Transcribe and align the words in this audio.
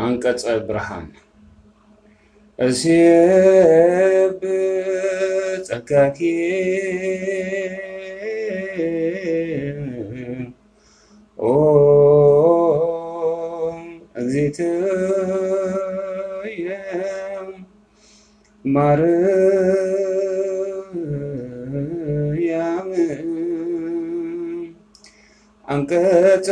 አንቀጸ 0.00 0.42
ብርሃን። 0.66 1.06
እስየብ 2.58 4.40
ጸጋኪ 5.68 6.18
ኦ 11.38 11.52
እግዝእትየ 14.20 16.68
ማርያም። 21.60 22.88
አንቀጸ 25.68 26.48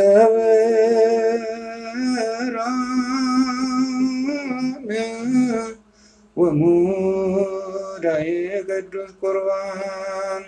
ወሙዳየ 6.39 8.27
ቅዱስ 8.69 9.11
ቁርባን 9.21 10.43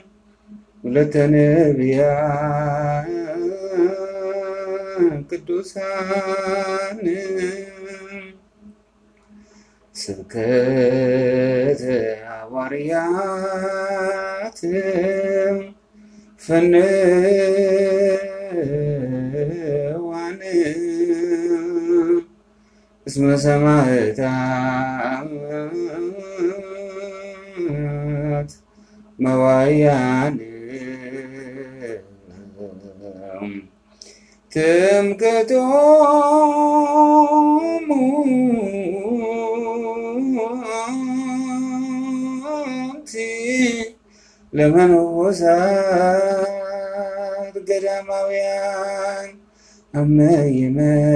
ሁለተ 0.83 1.13
ነቢያት 1.33 3.09
ቅዱሳን። 5.31 6.99
ስብከተ 9.95 11.81
ሐዋርያት 12.25 13.39
ፈንዋን 16.41 17.60
اسم 23.11 23.37
سماء 23.37 24.13
تامت 24.17 25.41
موايانهم 29.19 30.41
تمكتهم 34.51 35.91
لمن 44.53 44.91
وسات 44.93 46.47
قدماويان 47.55 49.29
አመ 49.93 50.17
ይመጽእ 50.57 51.09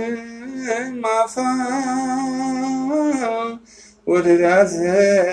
ትበህማፋ 0.00 1.34
ወትዳዘል 4.06 5.28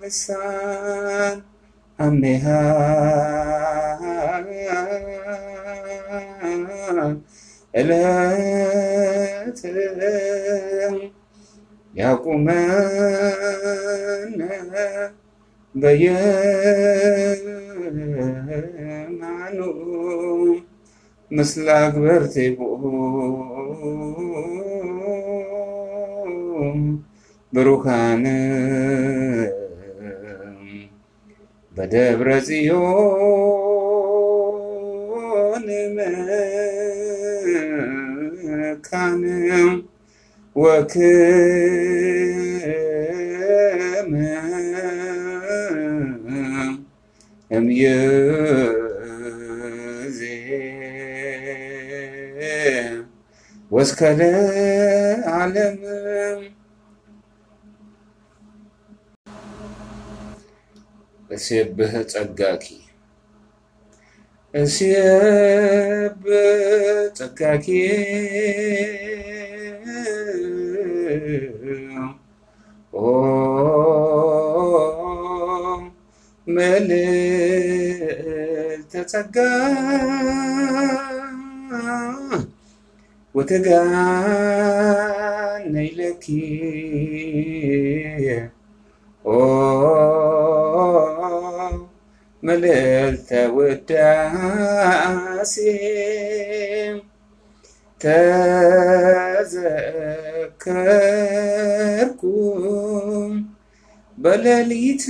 ልሳን 0.00 1.36
አሜሃ 1.98 2.44
ዕለት 7.73 9.59
ያቁመነ 11.93 12.49
በየማኑ 17.87 19.59
ምስለ 21.31 21.67
አግበርቲሁ 21.79 22.57
ብሩካን 27.53 28.23
በደብረ 31.73 32.29
ጽዮን 32.47 33.66
መካን 38.49 39.21
ወክመ 40.55 41.01
እምይእዜ 48.89 50.19
ወስከለ 53.71 54.21
ዓለም 55.33 55.77
እስየብህ 61.29 61.93
ጸጋኪ 62.11 62.65
እስየብ 64.56 66.22
ጸጋኪ 67.18 67.66
ኦ 72.92 73.06
መልዕልተ 77.62 78.92
ጸጋ 79.12 79.36
ወተጋነይ 84.54 85.90
ለኪ 85.98 86.24
ኦ 89.24 89.36
መልዕልተ 92.43 93.29
ውዳሴ 93.55 95.53
ተዘከርኩ 100.89 102.21
በሌሊት 104.17 105.03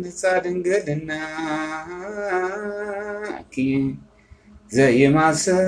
ንጻ 0.00 0.22
ድንግልናኪ 0.44 1.14
ዘይማሰነ 4.72 5.62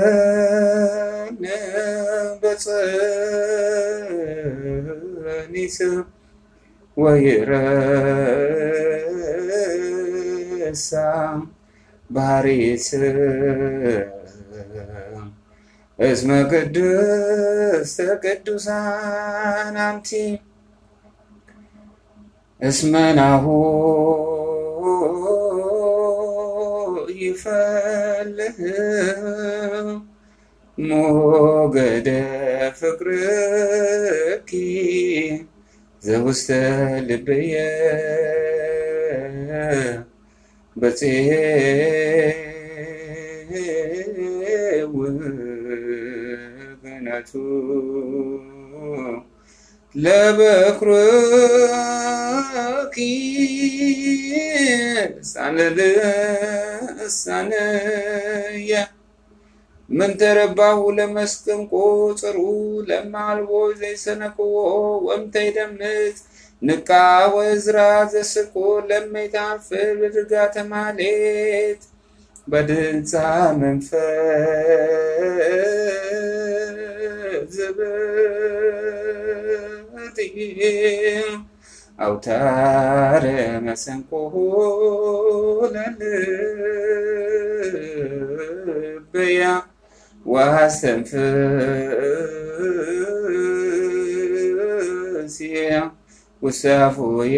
በጽኒስ 2.42 2.96
ወይረሳ 10.68 10.90
ባህሪስ 12.10 12.86
እስመ 15.98 16.30
ቅድስተ 16.50 17.96
ቅዱሳን 18.22 19.76
አንቲ። 19.84 20.08
እስመ 22.60 22.94
ናሁ 23.18 23.44
ይፈልህ 27.20 28.58
ሞገደ 30.78 32.08
ፍቅርኪ። 32.80 34.50
ዘውስተ 36.02 36.48
ልብየ 37.08 37.54
በእውነቱ 46.80 47.30
ለበኩርኪ 51.68 52.96
ልሳነ 55.12 55.58
ልሳነየ 56.98 58.70
ምን 59.88 60.10
ተረባሁ 60.20 60.80
ለመስክንቆ 60.96 61.72
ጽሩ 62.20 62.38
ለማልቦ 62.88 63.50
ዘይሰነክዎ 63.80 64.54
ወምተይ 65.06 65.48
ደምት 65.56 66.18
ንቃ 66.62 66.90
ወዝራ 67.34 67.78
ዘስቆ 68.12 68.54
ለመይታፍር 68.88 69.90
ብድርጋተ 70.00 70.54
ማሌት 70.70 71.82
በድንፃ 72.48 73.12
መንፈስ 73.60 73.98
ዘበቲ 79.98 80.18
አውታረ 81.98 83.24
መሰንቆ 83.66 84.10
ለልበያ 88.94 89.42
ዋስተንፍስያ 90.26 92.17
உசாஃபுய 96.42 97.36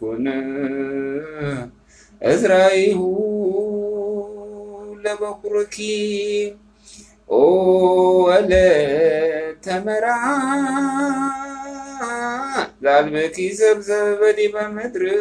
كنا 0.00 1.70
أزرائه 2.22 3.00
لبقرك 5.04 5.78
ولا 7.28 8.72
تمرع 9.62 10.22
لعلمك 12.82 13.40
زبزب 13.40 14.20
دي 14.36 14.48
بمدرك 14.48 15.12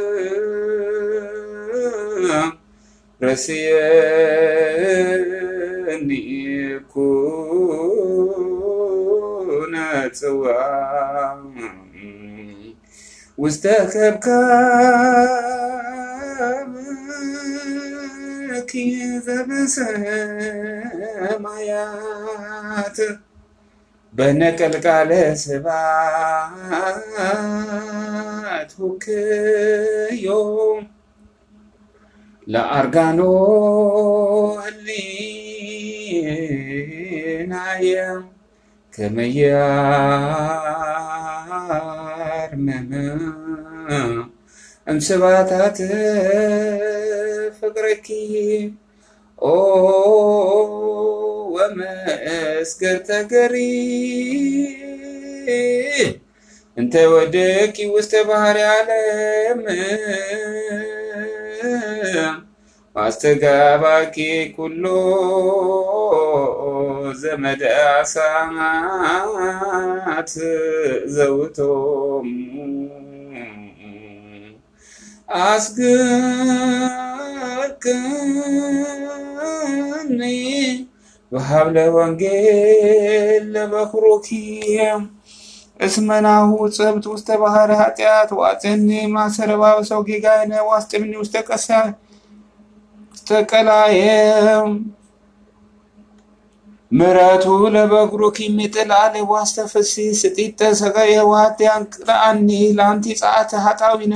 نسياني 3.22 4.00
كون 6.80 8.22
توا 10.12 11.36
وستكبك 13.38 14.26
كذب 18.68 19.50
سمايات. 21.36 23.00
بنكل 24.14 24.74
قال 24.90 25.38
سبات 25.38 26.52
وكيوم 28.80 30.91
ለአርጋኖ 32.52 33.20
ህሊናየ 37.04 37.92
ከመያርመመ 41.64 42.92
እምስባታት 44.88 45.78
ፍቅረኪ 47.60 48.08
ኦ 49.40 49.54
ወመስገር 51.56 52.98
ተገሪ 53.10 53.56
እንተ 56.78 56.96
ወደቂ 57.14 57.78
ውስተ 57.96 58.14
ባህር 58.28 58.58
ዓለም 58.72 59.62
ማስተጋባኪ 62.96 64.16
ኩሎ 64.56 64.86
ዘመደ 67.22 67.62
አሳማት 67.94 69.42
ዘውቶም 71.16 72.30
አስግርክኒ 79.32 80.22
በሀብለ 81.32 81.78
ወንጌል 81.96 83.44
ለበኩሩኪ 83.54 84.28
እስመናሁ 85.80 86.50
ጸብት 86.76 87.06
ውስተ 87.12 87.30
ባህረ 87.42 87.72
ኃጢአት 87.82 88.30
ዋጽኒ 88.40 88.90
ማሰረባ 89.14 89.64
በሰው 89.78 90.02
ጌጋይነ 90.10 90.54
ዋስጥምኒ 90.70 91.14
ውስተ 91.22 91.36
ቀሳ 91.50 91.68
ውስተ 93.22 93.40
ቀላየ 93.50 94.04
ምረቱ 96.92 97.44
ለበኩሩኪ 97.74 98.38
ሚጥላለ 98.56 99.14
ዋስተ 99.32 99.66
ፍሲ 99.72 99.92
ስጢተ 100.22 100.60
ሰቀየ 100.80 101.14
ዋቴ 101.32 101.60
አንቅረአኒ 101.74 102.48
ለአንቲ 102.78 103.06
ጸአተ 103.22 103.52
ኃጣዊነ። 103.66 104.16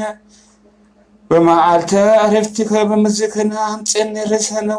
በመዓልተ 1.30 1.92
ዕረፍትከ 2.24 2.72
በምዝክነ 2.90 3.54
አምፅኒ 3.68 4.16
ርእሰነ 4.32 4.70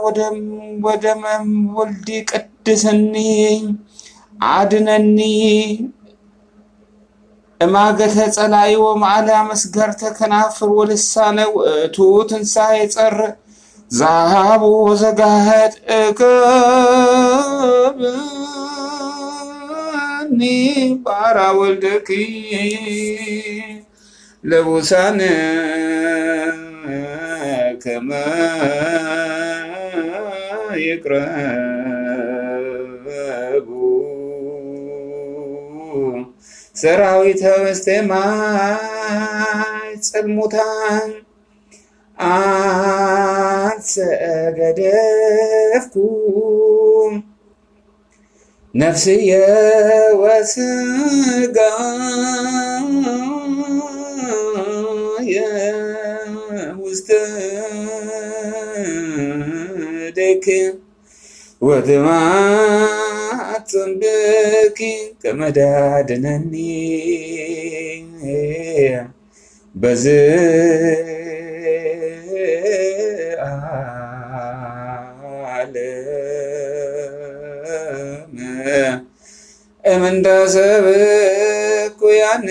ወደ 0.86 1.06
ወልዲ 1.76 2.08
ቅድስኒ 2.30 3.14
አድነኒ። 4.50 5.18
እማገተ 7.60 8.18
ጸላይ 8.36 8.72
ወመዓለ 8.84 9.28
መስገርተ 9.48 10.12
ከናፍር 10.18 10.70
ወልሳነ 10.78 11.38
ውእቱ 11.54 11.96
ትንሣኤ 12.30 12.78
ጸር 12.94 13.16
ዛሃቡ 13.90 14.62
ወዘጋህድ 14.86 15.74
እቅብኒ 15.96 16.30
ባራ 21.04 21.38
ወልደኪ 21.58 22.08
ለቡሳነ 24.44 25.20
ከመ 27.82 28.10
ይቅረቡ። 30.78 31.28
ሰራዊተ 36.76 37.42
ውስተ 37.62 37.86
ማይ 38.08 39.92
ጽልሙታን 40.06 41.10
አንሰ 43.88 43.96
ገደፍኩ 44.56 45.94
ነፍስየ 48.74 49.30
ወስጋየ 50.20 50.64
ውስተ 56.82 57.08
ደክ 60.16 60.46
ወትማጽን 61.62 62.00
ብኪ 64.00 64.80
ከመዳድነኒ 65.22 66.52
በዝ 69.76 70.04
ዓለም 75.48 75.76
እምንተሰብኩ 80.38 82.00
ያነ 82.18 82.48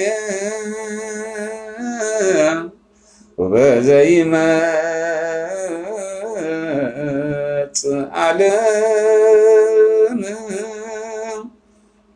ወበዘይመጽ 6.46 7.82
ዓለም 8.22 10.20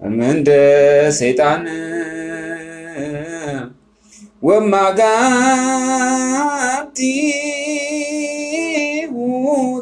እምንደ 0.01 0.49
ሰይጣን 1.19 1.63
ومغاتيه 4.41 6.09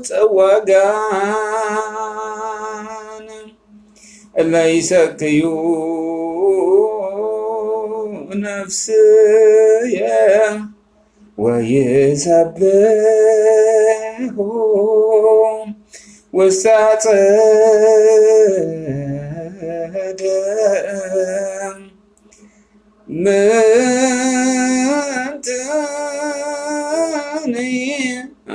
توغان 0.09 0.69
ليس 4.37 4.93
قيو 4.93 5.57
نفسي 8.33 8.93
ويسبه 11.37 12.87
وساعد 16.33 17.05
من 23.07 24.16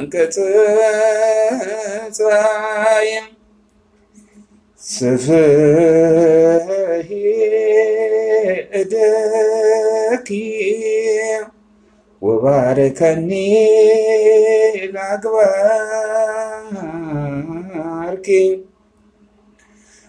አንቀጸ 0.02 0.36
ፀሐይ 2.16 3.10
ስፍሒ 4.80 5.26
እደኪ 8.80 10.28
ወባርከኒ 12.22 13.30
ላግባርኪ 14.94 15.46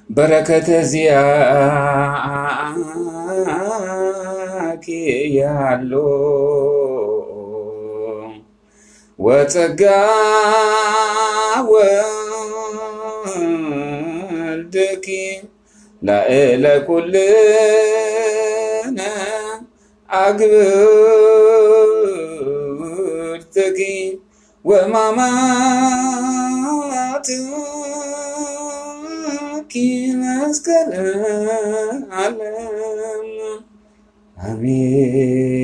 በረከተ 0.09 0.69
ዚአኪ 0.91 1.25
وتقى 9.23 10.03
لا 16.01 16.19
إلى 16.29 16.79
كلنا 16.87 17.23
أقبرتك 20.09 20.59
ومماتك 24.63 25.33
نذكر 30.23 30.87
العالم 32.11 32.53
آمين. 34.49 35.62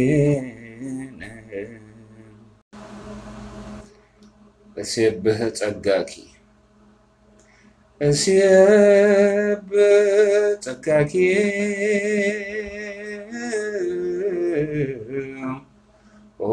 እስየብህ 4.81 5.39
ጸጋኪ 5.59 6.11
እስየብ 8.01 9.69
ጸጋኪ 10.65 11.13
ኦ 16.39 16.51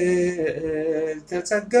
መልዕልተ 0.00 1.30
ጸጋ 1.50 1.74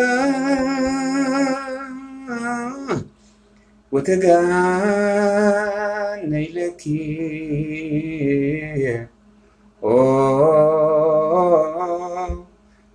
ወተጋነይ 5.12 6.46
ለኪ 6.56 6.82
ኦ 9.82 9.94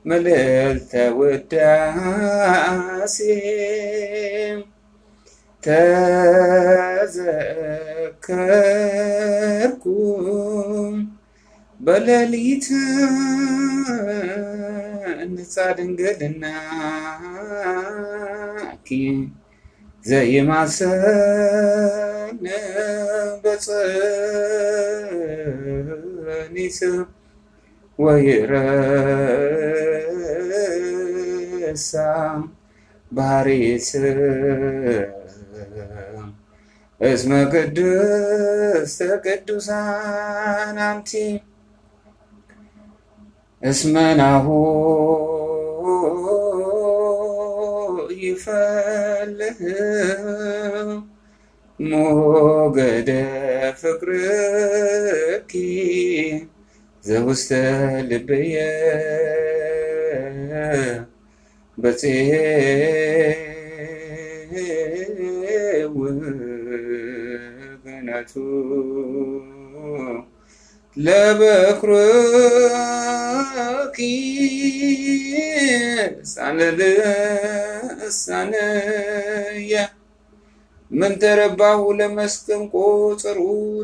መልዕልተ 0.06 0.92
ውዳሴ 1.20 3.16
ተዘከርኩ 8.48 9.84
በሌሊት 11.80 12.68
እንጻ 15.24 15.56
ድንግልናኪ 15.78 16.50
ዘይማሰነ 20.06 20.86
በጸኒስ 31.76 31.88
ወይረሳ 31.88 31.94
ባሪስ 33.12 33.90
እስመ 37.00 37.32
ቅድስተ 37.52 39.00
ቅዱሳን 39.26 40.78
አንቲ። 40.86 41.12
እስመ 43.62 43.96
ናሁ 44.20 44.48
ይፈልህ 48.22 49.60
ሞገደ 51.80 53.10
ፍቅርኪ። 53.82 55.52
ዘውስተ 57.04 57.50
ልብየ 58.10 58.56
በፄውግነቱ 67.38 68.34
ለበኩርኪ 72.78 73.98
ሳንልሳነየ 78.38 79.74
ምን 80.92 81.14
ተረባሁ 81.22 81.82
ለመስክም 82.00 82.62
ቆጽሩ 82.74 83.40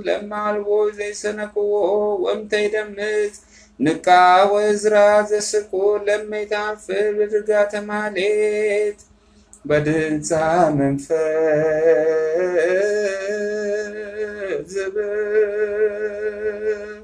ለማልቦ 0.08 0.68
ዘይሰነክዎ 0.98 1.72
ወምተይ 2.26 2.66
ደምጽ 2.74 3.36
ንቃ 3.82 4.08
ወዝራ 4.52 4.96
ዘስኮ 5.30 5.72
ለመይታፍ 6.08 6.84
ብድጋ 7.18 7.50
ተማሌት 7.74 9.00
በድንፃ 9.66 10.30
መንፈስ 10.78 11.10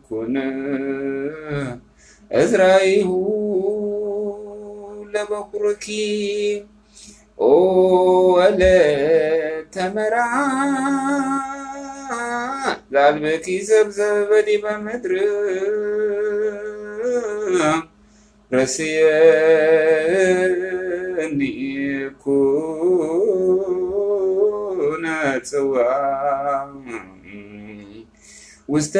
كن 0.09 0.35
أزرعه 2.31 3.09
لبقرك 5.13 5.85
ولا 7.37 8.81
تمرع 9.71 10.31
لعلبك 12.91 13.49
زبزب 13.49 14.27
بدي 14.31 14.57
بمدرك 14.57 15.27
ረስየኒ 18.50 18.90
ኩነ 24.82 25.06
ጽዋ 25.48 25.74
ውስተ 28.68 28.94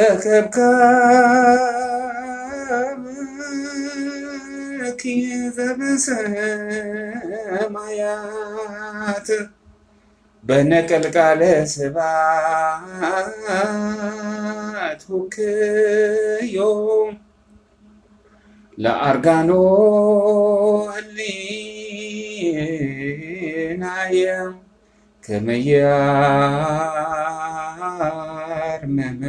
ከብከብኪ 3.83 5.03
ዘበሰማያት 7.93 9.29
በነቀልቃለ 10.45 11.43
ስባት 11.73 12.01
ሁክዮ 15.11 16.57
ለአርጋኖ 18.78 19.50
ህሊናየ 23.30 24.24
ከመያርመመ 27.98 29.22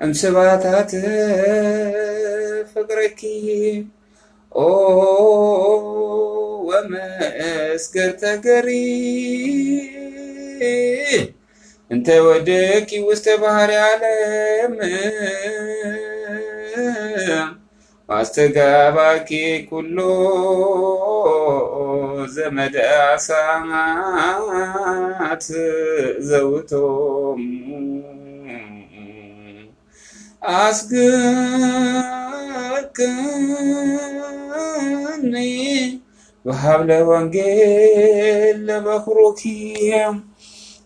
እምስባታት 0.00 0.92
ፍቅረኪ 2.72 3.20
ኦ 4.52 4.66
ወመስገር 6.70 8.10
ተገሪ 8.22 8.68
እንተ 11.90 12.08
ወድቂ 12.26 12.90
ውስተ 13.08 13.26
ባህር 13.42 13.70
ዓለም 13.84 14.74
ማስተጋባኪ 18.08 19.30
ኩሎ 19.68 19.98
ዘመደ 22.34 22.76
አሳማት 23.04 24.54
ዘውቶም 26.28 27.42
አስግርክኒ 34.42 35.34
በሀብለ 36.44 36.90
ወንጌል 37.08 38.58
ለበኩሩኪ 38.68 39.40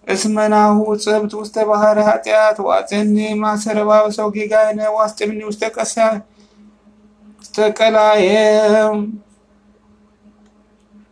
እስመናሁ 0.06 0.78
ጽብት 1.04 1.32
ውስተ 1.40 1.56
ባህረ 1.68 1.98
ኃጢአት 2.08 2.58
ዋጽኒ 2.66 3.16
ማሰረ 3.42 3.78
ባበሰው 3.88 4.28
ጌጋይነ 4.36 4.80
ዋስጥምኒ 4.96 5.40
ውስተ 5.48 5.62
ቀሳ 5.76 5.94
ውስተ 7.54 7.66
ቀላየም 7.78 8.96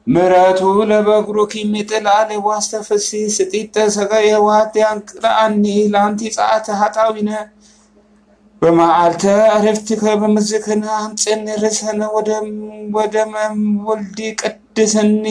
ምረቱ 0.07 0.61
ለበኩሩኪ 0.91 1.53
ሚጥላለ 1.73 2.31
ዋስተ 2.47 2.81
ፍሲ 2.87 3.09
ስጢተ 3.35 3.85
ሰቀየ 3.97 4.31
ዋቴ 4.47 4.75
አንቅረአኒ 4.89 5.63
ለአንቲ 5.93 6.31
ጸአተ 6.37 6.67
ኃጣዊነ 6.81 7.31
በመዓልተ 8.63 9.23
ዕረፍትከ 9.53 10.03
በምዝክነ 10.23 10.85
አምፅኒ 10.99 11.47
ርእሰነ 11.63 12.01
ወደ 12.97 13.17
ወልዲ 13.87 14.19
ቅድስኒ 14.43 15.25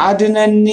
አድነኒ። 0.00 0.68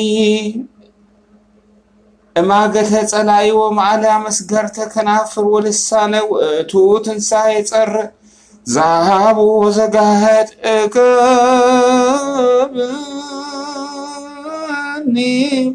እማገተ 2.36 2.94
ጸላይ 3.12 3.48
ወመዓለ 3.60 4.04
መስገርተ 4.26 4.78
ከናፍር 4.92 5.48
ወልሳነ 5.54 6.14
ውእቱ 6.32 6.74
ትንሣኤ 7.06 7.56
ጸር 7.70 7.92
ዛሃቡ 8.68 9.38
ወዘጋህድ 9.60 10.50
እክብኒ 10.72 11.06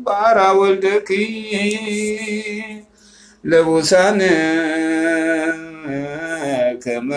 ባራ 0.04 0.38
ወልደኪ 0.58 1.08
ለቡሳነ 3.44 4.20
ከመ 6.84 7.10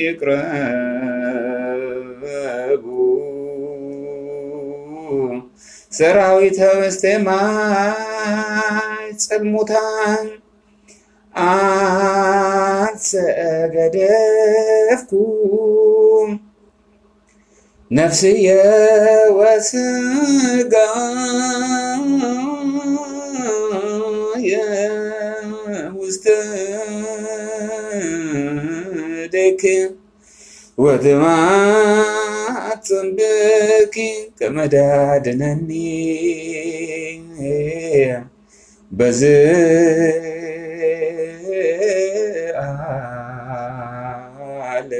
ይቅረቡ። 0.00 0.44
ሰራዊተ 5.92 6.60
ውስተ 6.80 7.04
ማይ 7.26 9.06
ጽልሙታን 9.22 10.26
አንሰ 12.98 13.12
ገደፍኩ 13.72 15.10
ነፍስየ 17.90 18.46
ወስጋየ 24.38 24.50
ውስተ 26.00 26.24
ደክ 29.34 29.62
ወትማትም 30.78 31.88
ብኪ 33.16 33.96
ከመዳድነኒ። 34.38 35.70
በዝ 38.92 39.20
ዓለም 44.70 44.92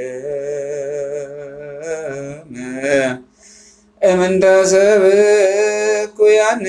እምንተሰብኩ 4.01 4.97
ያነ? 6.37 6.65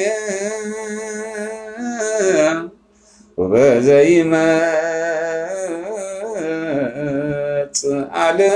ወበዘይመጽ 6.50 7.80
ዓለም 8.20 8.54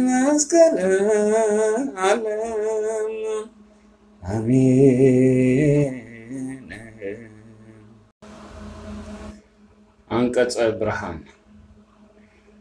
نسكن 0.00 0.78
العالم. 1.98 2.34
آمين. 4.34 6.03
አንቀጸ 10.14 10.54
ብርሃን። 10.78 11.18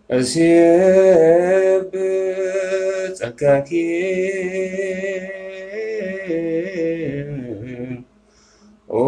እስየብ 0.10 1.92
ጸጋኪ 3.20 3.70
ኦ 8.90 9.04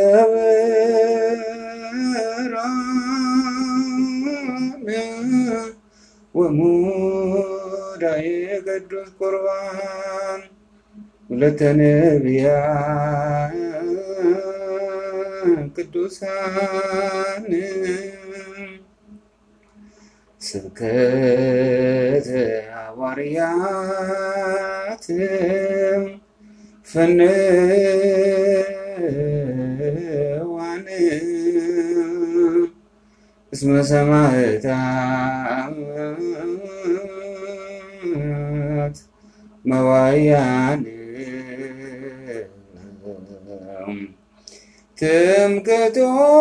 ወሙዳየ 6.51 8.27
ቅዱስ 8.67 9.09
ቁርባን 9.19 10.39
ሁለተ 11.29 11.59
ነቢያት 11.79 13.53
ቅዱሳን 15.75 17.45
ስብከተ 20.41 22.27
ሐዋርያት 22.71 23.85
ፈንዋን 26.87 28.08
اسم 33.59 33.83
سماء 33.83 34.59
تامت 34.63 35.87
موايانهم 39.65 40.87
تمكتهم. 44.97 46.39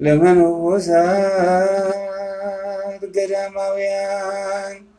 لمن 0.00 0.38
وساد 0.40 1.80
قدمويان 3.04 4.89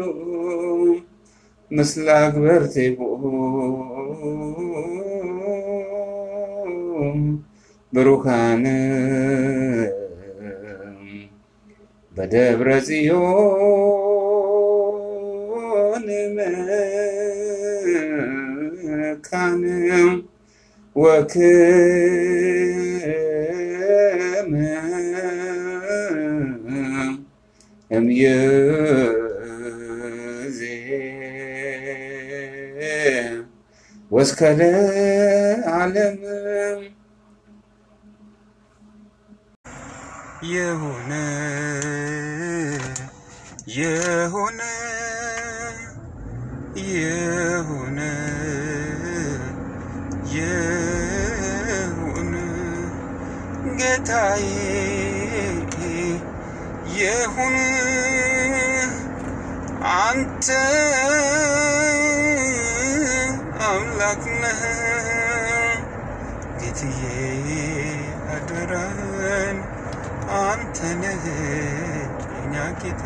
ምስለ 1.72 2.08
አግበርቲሁ 2.20 2.98
ብሩካን 7.94 8.64
በደብረ 12.14 12.70
ጽዮን 12.88 13.20
መካን 19.32 19.64
ወክመ 20.96 21.42
እምይእዜ 29.62 30.60
ወስከለ 34.12 34.62
ዓለም። 35.74 36.18
የሆነ 40.50 41.12
የሆነ 43.76 44.60
ጌታዬ 54.02 54.44
የሁን 56.98 57.56
አንተ 59.96 60.48
አምላክ 63.68 64.24
ነህ። 64.42 64.62
ጌትዬ 66.60 67.02
አደራን 68.36 69.58
አንተ 70.40 70.80
ነህ 71.02 71.26
የኛ 72.34 72.56
ጌታ 72.82 73.04